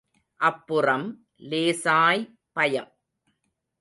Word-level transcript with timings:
அப்புறம் 0.39 1.05
லேசாய் 1.41 2.23
பயம். 2.51 2.91